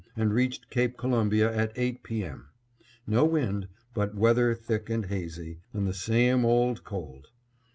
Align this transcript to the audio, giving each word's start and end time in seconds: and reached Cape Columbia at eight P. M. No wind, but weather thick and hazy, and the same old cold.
and 0.17 0.33
reached 0.33 0.71
Cape 0.71 0.97
Columbia 0.97 1.55
at 1.55 1.71
eight 1.75 2.01
P. 2.01 2.23
M. 2.23 2.47
No 3.05 3.23
wind, 3.23 3.67
but 3.93 4.15
weather 4.15 4.55
thick 4.55 4.89
and 4.89 5.05
hazy, 5.05 5.59
and 5.73 5.85
the 5.87 5.93
same 5.93 6.43
old 6.43 6.83
cold. 6.83 7.27